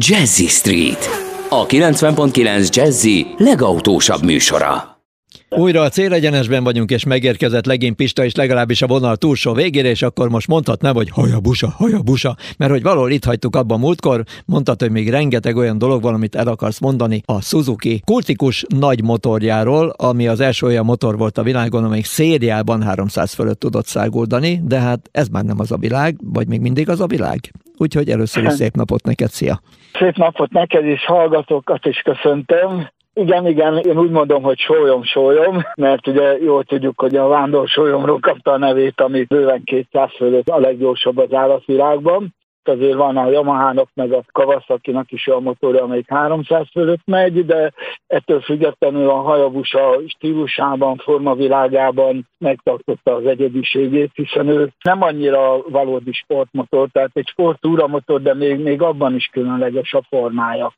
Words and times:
Jazzy 0.00 0.46
Street, 0.46 1.08
a 1.48 1.66
90.9 1.66 2.74
Jazzy 2.74 3.26
legautósabb 3.36 4.24
műsora. 4.24 5.00
Újra 5.48 5.82
a 5.82 5.88
célegyenesben 5.88 6.64
vagyunk, 6.64 6.90
és 6.90 7.04
megérkezett 7.04 7.66
legény 7.66 7.94
Pista 7.94 8.24
is 8.24 8.34
legalábbis 8.34 8.82
a 8.82 8.86
vonal 8.86 9.16
túlsó 9.16 9.52
végére, 9.52 9.88
és 9.88 10.02
akkor 10.02 10.28
most 10.28 10.46
mondhatnám, 10.46 10.94
hogy 10.94 11.10
hajabusa, 11.10 11.74
hajabusa, 11.76 12.36
mert 12.56 12.70
hogy 12.70 12.82
valahol 12.82 13.10
itt 13.10 13.24
hagytuk 13.24 13.56
abban 13.56 13.78
múltkor, 13.78 14.24
mondtad, 14.44 14.80
hogy 14.80 14.90
még 14.90 15.10
rengeteg 15.10 15.56
olyan 15.56 15.78
dolog 15.78 16.02
van, 16.02 16.14
amit 16.14 16.34
el 16.34 16.48
akarsz 16.48 16.80
mondani 16.80 17.22
a 17.24 17.42
Suzuki 17.42 18.02
kultikus 18.04 18.64
nagy 18.68 19.02
motorjáról, 19.02 19.88
ami 19.88 20.28
az 20.28 20.40
első 20.40 20.66
olyan 20.66 20.84
motor 20.84 21.18
volt 21.18 21.38
a 21.38 21.42
világon, 21.42 21.84
amelyik 21.84 22.06
szériában 22.06 22.82
300 22.82 23.32
fölött 23.32 23.60
tudott 23.60 23.86
száguldani, 23.86 24.60
de 24.64 24.78
hát 24.78 25.08
ez 25.12 25.28
már 25.28 25.44
nem 25.44 25.60
az 25.60 25.72
a 25.72 25.76
világ, 25.76 26.16
vagy 26.24 26.48
még 26.48 26.60
mindig 26.60 26.88
az 26.88 27.00
a 27.00 27.06
világ? 27.06 27.52
Úgyhogy 27.78 28.08
először 28.08 28.44
is 28.44 28.52
szép 28.52 28.74
napot 28.74 29.04
neked, 29.04 29.28
szia! 29.28 29.60
Szép 29.92 30.16
napot 30.16 30.50
neked 30.50 30.84
is, 30.84 31.04
hallgatókat 31.04 31.86
is 31.86 31.98
köszöntöm. 31.98 32.88
Igen, 33.14 33.46
igen, 33.46 33.78
én 33.78 33.98
úgy 33.98 34.10
mondom, 34.10 34.42
hogy 34.42 34.58
sólyom, 34.58 35.02
sólyom, 35.02 35.62
mert 35.74 36.06
ugye 36.06 36.38
jól 36.38 36.64
tudjuk, 36.64 37.00
hogy 37.00 37.16
a 37.16 37.28
vándor 37.28 37.68
sólyomról 37.68 38.18
kapta 38.20 38.52
a 38.52 38.58
nevét, 38.58 39.00
ami 39.00 39.24
bőven 39.24 39.62
200 39.64 40.10
fölött 40.16 40.48
a 40.48 40.58
leggyorsabb 40.58 41.18
az 41.18 41.32
állatvilágban 41.32 42.36
azért 42.68 42.94
van 42.94 43.16
a 43.16 43.30
Yamahának, 43.30 43.88
meg 43.94 44.12
a 44.12 44.24
Kawasaki-nak 44.32 45.12
is 45.12 45.26
olyan 45.26 45.42
motorja, 45.42 45.82
amelyik 45.82 46.08
300 46.08 46.66
fölött 46.72 47.02
megy, 47.04 47.44
de 47.44 47.72
ettől 48.06 48.40
függetlenül 48.40 49.08
a 49.08 49.20
Hayabusa 49.20 50.00
stílusában, 50.06 50.96
formavilágában 50.96 52.28
megtartotta 52.38 53.14
az 53.14 53.26
egyediségét, 53.26 54.10
hiszen 54.14 54.48
ő 54.48 54.72
nem 54.82 55.02
annyira 55.02 55.62
valódi 55.62 56.12
sportmotor, 56.12 56.88
tehát 56.92 57.10
egy 57.12 57.28
sportúramotor, 57.28 58.22
de 58.22 58.34
még, 58.34 58.58
még 58.58 58.82
abban 58.82 59.14
is 59.14 59.26
különleges 59.26 59.94
a 59.94 60.02
formája. 60.08 60.72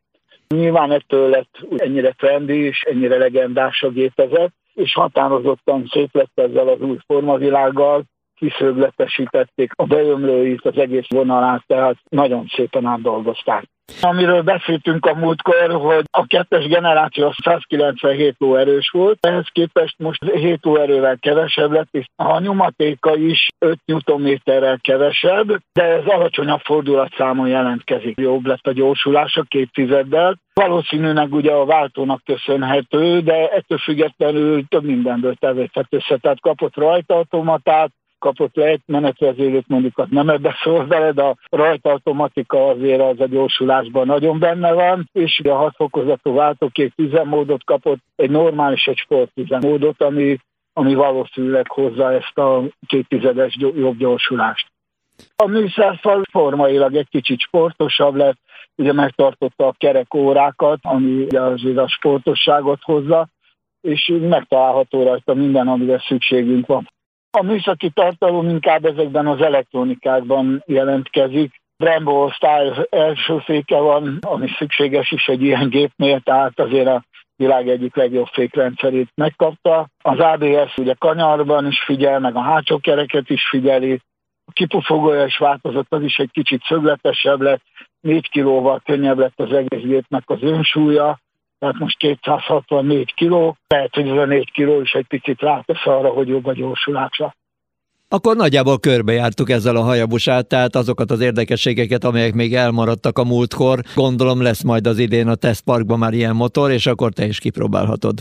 Nyilván 0.49 0.91
ettől 0.91 1.29
lett 1.29 1.59
ennyire 1.77 2.13
trendi 2.13 2.55
és 2.55 2.83
ennyire 2.83 3.17
legendás 3.17 3.83
a 3.83 3.89
gépezet, 3.89 4.53
és 4.75 4.95
határozottan 4.95 5.87
szép 5.91 6.15
lett 6.15 6.33
ezzel 6.35 6.69
az 6.69 6.81
új 6.81 6.97
formavilággal, 7.07 8.05
kiszögletesítették 8.41 9.73
a 9.77 9.85
beömlőit, 9.85 10.65
az 10.65 10.79
egész 10.79 11.07
vonalát, 11.09 11.63
tehát 11.67 11.97
nagyon 12.09 12.47
szépen 12.55 12.87
átdolgozták. 12.87 13.65
Amiről 14.01 14.43
beszéltünk 14.43 15.07
a 15.07 15.15
múltkor, 15.15 15.71
hogy 15.71 16.05
a 16.11 16.27
kettes 16.27 16.67
generáció 16.67 17.33
197 17.45 18.35
lóerős 18.39 18.91
volt, 18.91 19.27
ehhez 19.27 19.47
képest 19.53 19.95
most 19.99 20.25
7 20.25 20.59
lóerővel 20.63 21.19
kevesebb 21.19 21.73
lett, 21.73 21.89
és 21.91 22.07
a 22.17 22.39
nyomatéka 22.39 23.17
is 23.17 23.49
5 23.59 23.79
Newtonméterrel 23.85 24.79
kevesebb, 24.81 25.49
de 25.73 25.83
ez 25.83 26.05
alacsonyabb 26.07 26.61
fordulatszámon 26.61 27.49
jelentkezik. 27.49 28.21
Jobb 28.21 28.47
lett 28.47 28.67
a 28.67 28.73
gyorsulása 28.73 29.43
két 29.43 29.73
tizeddel. 29.73 30.39
Valószínűleg 30.55 31.35
ugye 31.35 31.53
a 31.53 31.65
váltónak 31.65 32.23
köszönhető, 32.25 33.21
de 33.21 33.49
ettől 33.49 33.79
függetlenül 33.79 34.65
több 34.69 34.85
mindenből 34.85 35.35
tevett 35.35 35.87
össze. 35.91 36.17
Tehát 36.17 36.41
kapott 36.41 36.77
rajtaautomatát, 36.77 37.91
kapott 38.21 38.55
le 38.55 38.65
egy 38.65 38.81
menetvezérőt, 38.87 39.69
mondjuk 39.69 39.99
az 39.99 40.07
nem 40.11 40.29
ebbe 40.29 40.57
szól 40.63 40.87
vele, 40.87 41.13
de 41.13 41.23
a 41.23 41.37
rajtautomatika 41.51 42.69
azért 42.69 43.01
az 43.01 43.21
a 43.21 43.27
gyorsulásban 43.27 44.07
nagyon 44.07 44.39
benne 44.39 44.73
van, 44.73 45.09
és 45.13 45.41
a 45.45 45.55
hat 45.55 45.75
fokozatú 45.77 46.33
váltókék 46.33 46.93
üzemmódot 46.97 47.65
kapott, 47.65 47.99
egy 48.17 48.31
normális, 48.31 48.87
egy 48.87 48.99
sportüzemmódot, 48.99 50.03
ami, 50.03 50.39
ami 50.73 50.95
valószínűleg 50.95 51.71
hozza 51.71 52.13
ezt 52.13 52.39
a 52.39 52.63
kéttizedes 52.87 53.57
jobb 53.59 53.97
gyorsulást. 53.97 54.67
A 55.37 55.47
műszerfal 55.47 56.23
formailag 56.31 56.95
egy 56.95 57.09
kicsit 57.09 57.41
sportosabb 57.41 58.15
lett, 58.15 58.39
ugye 58.77 58.93
megtartotta 58.93 59.67
a 59.67 59.75
kerek 59.79 60.15
órákat, 60.15 60.79
ami 60.83 61.27
azért 61.27 61.79
a 61.79 61.89
sportosságot 61.89 62.83
hozza, 62.83 63.29
és 63.81 64.13
megtalálható 64.21 65.03
rajta 65.03 65.35
minden, 65.35 65.69
amire 65.69 66.05
szükségünk 66.09 66.67
van. 66.67 66.89
A 67.33 67.43
műszaki 67.43 67.91
tartalom 67.91 68.49
inkább 68.49 68.85
ezekben 68.85 69.27
az 69.27 69.41
elektronikákban 69.41 70.63
jelentkezik. 70.67 71.61
Brembo 71.77 72.25
osztály 72.25 72.87
első 72.91 73.39
féke 73.39 73.79
van, 73.79 74.19
ami 74.21 74.49
szükséges 74.59 75.11
is 75.11 75.29
egy 75.29 75.43
ilyen 75.43 75.69
gépnél, 75.69 76.21
tehát 76.21 76.61
azért 76.61 76.87
a 76.87 77.05
világ 77.37 77.69
egyik 77.69 77.95
legjobb 77.95 78.27
fékrendszerét 78.27 79.09
megkapta. 79.15 79.89
Az 80.03 80.19
ABS 80.19 80.77
ugye 80.77 80.95
kanyarban 80.99 81.67
is 81.67 81.83
figyel, 81.85 82.19
meg 82.19 82.37
a 82.37 82.41
hátsó 82.41 82.79
kereket 82.79 83.31
is 83.31 83.49
figyeli. 83.49 84.01
A 84.45 84.53
kipufogója 84.53 85.25
is 85.25 85.39
változott, 85.39 85.93
az 85.93 86.03
is 86.03 86.17
egy 86.17 86.31
kicsit 86.33 86.63
szögletesebb 86.63 87.41
lett, 87.41 87.63
4 88.01 88.31
kilóval 88.31 88.81
könnyebb 88.85 89.19
lett 89.19 89.41
az 89.41 89.53
egész 89.53 89.83
gépnek 89.83 90.23
az 90.27 90.43
önsúlya, 90.43 91.21
tehát 91.61 91.79
most 91.79 91.97
264 91.97 93.15
kiló, 93.15 93.57
lehet, 93.69 93.95
hogy 93.95 94.09
ez 94.09 94.17
a 94.17 94.25
4 94.25 94.51
kiló 94.53 94.81
is 94.81 94.93
egy 94.93 95.07
picit 95.07 95.41
rátesz 95.41 95.87
arra, 95.87 96.09
hogy 96.09 96.29
jobb 96.29 96.47
a 96.47 96.53
gyorsulása. 96.53 97.35
Akkor 98.09 98.37
nagyjából 98.37 98.79
körbejártuk 98.79 99.51
ezzel 99.51 99.77
a 99.77 99.83
hajabusát, 99.83 100.47
tehát 100.47 100.75
azokat 100.75 101.11
az 101.11 101.21
érdekességeket, 101.21 102.05
amelyek 102.05 102.35
még 102.35 102.55
elmaradtak 102.55 103.19
a 103.19 103.25
múltkor. 103.25 103.81
Gondolom 103.95 104.43
lesz 104.43 104.63
majd 104.63 104.87
az 104.87 104.99
idén 104.99 105.29
a 105.29 105.35
tesztparkban 105.35 105.99
már 105.99 106.13
ilyen 106.13 106.37
motor, 106.37 106.71
és 106.71 106.87
akkor 106.87 107.13
te 107.13 107.25
is 107.27 107.39
kipróbálhatod. 107.39 108.21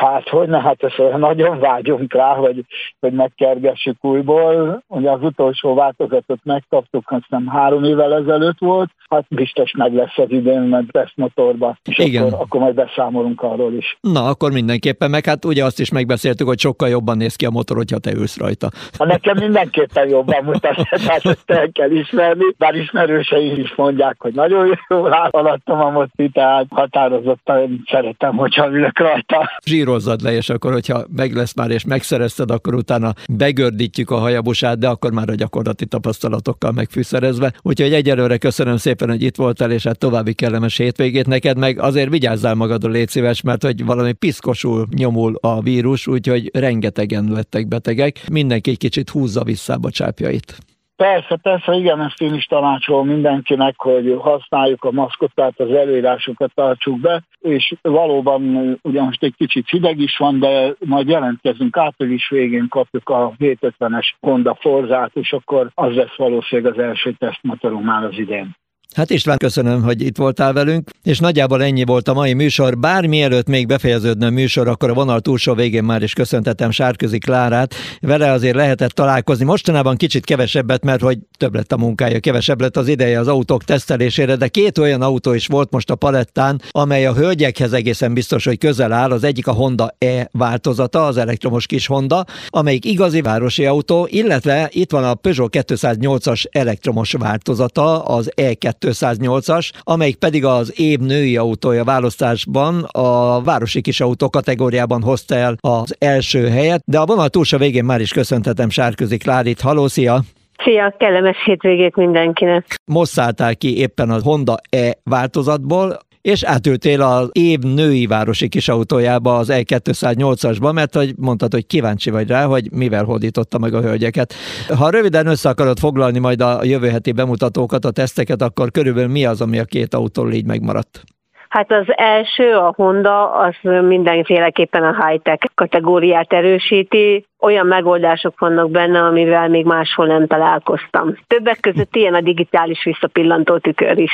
Hát 0.00 0.28
hogy 0.28 0.48
ne, 0.48 0.60
hát 0.60 0.82
ezt 0.82 1.16
nagyon 1.16 1.58
vágyunk 1.58 2.14
rá, 2.14 2.34
hogy, 2.34 2.64
hogy 3.00 3.12
megkergessük 3.12 4.04
újból. 4.04 4.82
Ugye 4.86 5.10
az 5.10 5.22
utolsó 5.22 5.74
változatot 5.74 6.38
megkaptuk, 6.42 7.04
azt 7.06 7.26
nem 7.28 7.46
három 7.46 7.84
évvel 7.84 8.14
ezelőtt 8.14 8.58
volt, 8.58 8.90
hát 9.08 9.24
biztos 9.28 9.72
meg 9.76 9.94
lesz 9.94 10.18
az 10.18 10.30
idén, 10.30 10.60
mert 10.60 10.96
ezt 10.96 11.12
motorba, 11.14 11.78
és 11.84 11.98
Igen. 11.98 12.26
Akkor, 12.26 12.40
akkor 12.40 12.60
majd 12.60 12.74
beszámolunk 12.74 13.42
arról 13.42 13.72
is. 13.72 13.98
Na, 14.00 14.24
akkor 14.24 14.52
mindenképpen, 14.52 15.10
meg 15.10 15.24
hát 15.24 15.44
ugye 15.44 15.64
azt 15.64 15.80
is 15.80 15.90
megbeszéltük, 15.90 16.46
hogy 16.46 16.58
sokkal 16.58 16.88
jobban 16.88 17.16
néz 17.16 17.36
ki 17.36 17.46
a 17.46 17.50
motor, 17.50 17.76
hogyha 17.76 17.98
te 17.98 18.12
ülsz 18.12 18.38
rajta. 18.38 18.68
Ha 18.98 19.04
nekem 19.04 19.36
mindenképpen 19.38 20.08
jobban 20.08 20.44
mutat, 20.44 20.74
hát 21.08 21.24
ezt 21.24 21.50
el 21.50 21.70
kell 21.72 21.90
ismerni, 21.90 22.44
bár 22.58 22.74
ismerőseim 22.74 23.60
is 23.60 23.74
mondják, 23.74 24.16
hogy 24.18 24.34
nagyon 24.34 24.78
jól 24.88 25.28
alattam 25.30 25.80
a 25.80 25.90
moti, 25.90 26.28
tehát 26.28 26.66
határozottan 26.70 27.84
szeretem, 27.90 28.36
hogyha 28.36 28.68
ülök 28.70 28.98
rajta. 28.98 29.50
Zsírozzad 29.88 30.22
le, 30.22 30.32
és 30.32 30.48
akkor, 30.48 30.72
hogyha 30.72 31.04
meg 31.16 31.34
lesz 31.34 31.54
már 31.54 31.70
és 31.70 31.84
megszerezted, 31.84 32.50
akkor 32.50 32.74
utána 32.74 33.14
begördítjük 33.30 34.10
a 34.10 34.16
hajabusát, 34.16 34.78
de 34.78 34.88
akkor 34.88 35.12
már 35.12 35.28
a 35.30 35.34
gyakorlati 35.34 35.86
tapasztalatokkal 35.86 36.72
megfűszerezve. 36.72 37.52
Úgyhogy 37.62 37.92
egyelőre 37.92 38.36
köszönöm 38.36 38.76
szépen 38.76 39.08
hogy 39.08 39.22
itt 39.22 39.36
voltál, 39.36 39.70
és 39.70 39.82
hát 39.82 39.98
további 39.98 40.32
kellemes 40.32 40.76
hétvégét 40.76 41.26
neked, 41.26 41.58
meg 41.58 41.78
azért 41.80 42.10
vigyázzál 42.10 42.54
magadra, 42.54 42.90
légy 42.90 43.08
szíves, 43.08 43.42
mert 43.42 43.62
hogy 43.62 43.84
valami 43.84 44.12
piszkosul 44.12 44.86
nyomul 44.94 45.38
a 45.40 45.62
vírus, 45.62 46.06
úgyhogy 46.06 46.50
rengetegen 46.52 47.28
lettek 47.32 47.68
betegek. 47.68 48.20
Mindenki 48.30 48.70
egy 48.70 48.78
kicsit 48.78 49.10
húzza 49.10 49.44
vissza 49.44 49.78
a 49.82 49.90
csápjait. 49.90 50.67
Persze, 51.02 51.36
persze, 51.36 51.74
igen, 51.74 52.00
ezt 52.00 52.20
én 52.20 52.34
is 52.34 52.44
tanácsolom 52.44 53.06
mindenkinek, 53.06 53.74
hogy 53.76 54.16
használjuk 54.18 54.84
a 54.84 54.90
maszkot, 54.90 55.34
tehát 55.34 55.60
az 55.60 55.70
előírásokat 55.70 56.54
tartsuk 56.54 57.00
be, 57.00 57.22
és 57.40 57.74
valóban 57.82 58.42
ugye 58.82 59.02
most 59.02 59.22
egy 59.22 59.34
kicsit 59.36 59.68
hideg 59.68 59.98
is 59.98 60.16
van, 60.16 60.38
de 60.38 60.74
majd 60.84 61.08
jelentkezünk, 61.08 61.76
április 61.76 62.28
végén 62.28 62.68
kapjuk 62.68 63.08
a 63.08 63.32
750-es 63.38 64.10
Honda 64.20 64.54
Forzát, 64.60 65.10
és 65.14 65.32
akkor 65.32 65.70
az 65.74 65.94
lesz 65.94 66.16
valószínűleg 66.16 66.72
az 66.72 66.78
első 66.78 67.12
tesztmotorunk 67.12 67.84
már 67.84 68.04
az 68.04 68.18
idén. 68.18 68.56
Hát 68.94 69.10
István, 69.10 69.36
köszönöm, 69.36 69.82
hogy 69.82 70.02
itt 70.02 70.16
voltál 70.16 70.52
velünk, 70.52 70.90
és 71.02 71.18
nagyjából 71.18 71.62
ennyi 71.62 71.84
volt 71.84 72.08
a 72.08 72.12
mai 72.14 72.32
műsor. 72.32 72.78
Bár 72.78 73.06
mielőtt 73.06 73.46
még 73.46 73.66
befejeződne 73.66 74.26
a 74.26 74.30
műsor, 74.30 74.68
akkor 74.68 74.90
a 74.90 74.94
vonal 74.94 75.20
túlsó 75.20 75.54
végén 75.54 75.84
már 75.84 76.02
is 76.02 76.12
köszöntetem 76.12 76.70
Sárközi 76.70 77.18
Klárát. 77.18 77.74
Vele 78.00 78.32
azért 78.32 78.54
lehetett 78.54 78.90
találkozni. 78.90 79.44
Mostanában 79.44 79.96
kicsit 79.96 80.24
kevesebbet, 80.24 80.84
mert 80.84 81.00
hogy 81.00 81.18
több 81.36 81.54
lett 81.54 81.72
a 81.72 81.76
munkája, 81.76 82.20
kevesebb 82.20 82.60
lett 82.60 82.76
az 82.76 82.88
ideje 82.88 83.18
az 83.18 83.28
autók 83.28 83.64
tesztelésére, 83.64 84.36
de 84.36 84.48
két 84.48 84.78
olyan 84.78 85.02
autó 85.02 85.32
is 85.32 85.46
volt 85.46 85.70
most 85.70 85.90
a 85.90 85.94
palettán, 85.94 86.60
amely 86.70 87.06
a 87.06 87.14
hölgyekhez 87.14 87.72
egészen 87.72 88.14
biztos, 88.14 88.44
hogy 88.44 88.58
közel 88.58 88.92
áll. 88.92 89.10
Az 89.10 89.24
egyik 89.24 89.46
a 89.46 89.52
Honda 89.52 89.94
E 89.98 90.28
változata, 90.32 91.06
az 91.06 91.16
elektromos 91.16 91.66
kis 91.66 91.86
Honda, 91.86 92.24
amelyik 92.48 92.84
igazi 92.84 93.20
városi 93.20 93.66
autó, 93.66 94.08
illetve 94.10 94.68
itt 94.72 94.90
van 94.90 95.04
a 95.04 95.14
Peugeot 95.14 95.56
208-as 95.56 96.44
elektromos 96.50 97.12
változata, 97.12 98.04
az 98.04 98.30
E2 98.36 98.77
208-as, 98.80 99.70
amelyik 99.80 100.16
pedig 100.16 100.44
az 100.44 100.80
év 100.80 100.98
női 100.98 101.36
autója 101.36 101.84
választásban 101.84 102.82
a 102.82 103.40
városi 103.42 103.80
kis 103.80 104.00
autó 104.00 104.30
kategóriában 104.30 105.02
hozta 105.02 105.34
el 105.34 105.56
az 105.60 105.96
első 105.98 106.48
helyet, 106.48 106.82
de 106.84 106.98
a 106.98 107.06
vonal 107.06 107.28
túlsó 107.28 107.58
végén 107.58 107.84
már 107.84 108.00
is 108.00 108.12
köszöntetem 108.12 108.68
Sárközi 108.68 109.16
Klárit. 109.16 109.60
Haló, 109.60 109.86
szia! 109.86 110.20
Szia, 110.64 110.94
kellemes 110.98 111.36
hétvégét 111.44 111.96
mindenkinek! 111.96 112.74
Most 112.84 113.12
szálltál 113.12 113.56
ki 113.56 113.78
éppen 113.78 114.10
a 114.10 114.20
Honda 114.22 114.56
E 114.70 114.98
változatból, 115.04 115.98
és 116.28 116.42
átültél 116.42 117.02
az 117.02 117.28
év 117.32 117.58
női 117.58 118.06
városi 118.06 118.48
kisautójába 118.48 119.36
az 119.36 119.48
E208-asba, 119.50 120.72
mert 120.72 120.94
hogy 120.94 121.14
mondtad, 121.16 121.52
hogy 121.52 121.66
kíváncsi 121.66 122.10
vagy 122.10 122.28
rá, 122.28 122.44
hogy 122.44 122.72
mivel 122.72 123.04
hódította 123.04 123.58
meg 123.58 123.74
a 123.74 123.80
hölgyeket. 123.80 124.34
Ha 124.76 124.90
röviden 124.90 125.26
össze 125.26 125.48
akarod 125.48 125.78
foglalni 125.78 126.18
majd 126.18 126.40
a 126.40 126.64
jövő 126.64 126.88
heti 126.88 127.12
bemutatókat, 127.12 127.84
a 127.84 127.90
teszteket, 127.90 128.42
akkor 128.42 128.70
körülbelül 128.70 129.10
mi 129.10 129.24
az, 129.24 129.40
ami 129.40 129.58
a 129.58 129.64
két 129.64 129.94
autól 129.94 130.32
így 130.32 130.46
megmaradt? 130.46 131.04
Hát 131.48 131.72
az 131.72 131.84
első, 131.96 132.54
a 132.54 132.72
Honda, 132.76 133.30
az 133.30 133.54
mindenféleképpen 133.82 134.82
a 134.82 135.06
high-tech 135.06 135.46
kategóriát 135.54 136.32
erősíti. 136.32 137.26
Olyan 137.40 137.66
megoldások 137.66 138.38
vannak 138.38 138.70
benne, 138.70 138.98
amivel 138.98 139.48
még 139.48 139.64
máshol 139.64 140.06
nem 140.06 140.26
találkoztam. 140.26 141.18
Többek 141.26 141.60
között 141.60 141.96
ilyen 141.96 142.14
a 142.14 142.20
digitális 142.20 142.84
visszapillantó 142.84 143.58
tükör 143.58 143.98
is. 143.98 144.12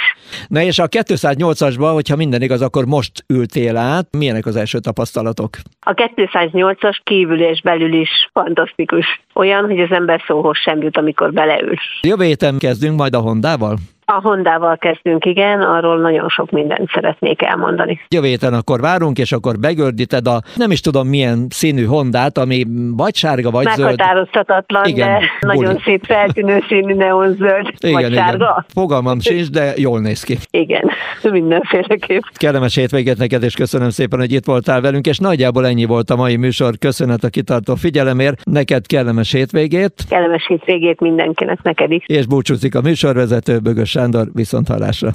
Na 0.49 0.61
és 0.61 0.79
a 0.79 0.89
208-asban, 0.89 1.91
hogyha 1.93 2.17
minden 2.17 2.43
igaz, 2.43 2.63
akkor 2.63 2.85
most 2.85 3.25
ültél 3.29 3.77
át. 3.77 4.07
Milyenek 4.19 4.47
az 4.47 4.57
első 4.57 4.79
tapasztalatok? 4.79 5.51
A 5.81 5.95
208-as 5.95 6.99
kívül 7.05 7.41
és 7.43 7.61
belül 7.61 7.93
is 7.93 8.29
fantasztikus. 8.33 9.21
Olyan, 9.35 9.65
hogy 9.65 9.81
az 9.81 9.91
ember 9.91 10.23
szóhoz 10.27 10.59
sem 10.59 10.83
jut, 10.83 10.97
amikor 10.97 11.33
beleül. 11.33 11.75
Jövő 12.01 12.25
héten 12.25 12.59
kezdünk 12.59 12.99
majd 12.99 13.15
a 13.15 13.21
Hondával? 13.21 13.77
A 14.17 14.21
Hondával 14.23 14.77
kezdünk, 14.77 15.25
igen, 15.25 15.61
arról 15.61 16.01
nagyon 16.01 16.29
sok 16.29 16.51
mindent 16.51 16.91
szeretnék 16.95 17.43
elmondani. 17.43 18.01
Jövő 18.09 18.27
héten 18.27 18.55
akkor 18.55 18.81
várunk, 18.81 19.19
és 19.19 19.33
akkor 19.33 19.59
begördíted 19.59 20.27
a 20.27 20.41
nem 20.57 20.71
is 20.71 20.81
tudom 20.81 21.09
milyen 21.09 21.47
színű 21.51 21.85
Hondát, 21.85 22.39
ami 22.39 22.65
vagy 22.97 23.15
sárga, 23.15 23.51
vagy 23.51 23.67
zöld. 23.75 23.97
Meghatározhatatlan, 23.97 24.85
igen, 24.85 25.09
de 25.09 25.21
buli. 25.41 25.57
nagyon 25.57 25.81
szép 25.85 26.05
feltűnő 26.05 26.65
színű 26.69 26.95
neonzöld, 26.95 27.73
igen, 27.79 27.93
vagy 27.93 28.11
igen. 28.11 28.25
sárga. 28.25 28.65
Fogalmam 28.69 29.21
sincs, 29.21 29.51
de 29.51 29.73
jól 29.77 30.01
néz 30.01 30.23
ki. 30.23 30.39
Igen, 30.51 30.91
mindenféleképp. 31.31 32.23
Kellemes 32.35 32.75
hétvégét 32.75 33.19
neked, 33.19 33.43
és 33.43 33.55
köszönöm 33.55 33.91
szépen, 33.91 34.19
hogy 34.19 34.33
itt 34.33 34.45
voltál 34.45 34.81
velünk, 34.81 35.07
és 35.07 35.19
nagyjából 35.19 35.67
ennyi 35.67 35.85
volt 35.85 36.11
a 36.11 36.17
mai 36.17 36.37
műsor. 36.37 36.79
Köszönet 36.79 37.25
a 37.25 37.29
kitartó 37.29 37.75
figyelemért. 37.75 38.45
Neked 38.45 38.87
kellemes 38.87 39.33
hétvégét. 39.33 39.93
Kellemes 40.09 40.47
hétvégét 40.47 41.01
mindenkinek, 41.01 41.63
neked 41.63 41.91
is. 41.91 42.05
És 42.07 42.27
búcsúzik 42.27 42.75
a 42.75 42.81
műsorvezető 42.81 43.59
Bögös 43.59 43.97
Sándor, 44.05 44.31
viszont 44.33 44.69
hallásra. 44.69 45.15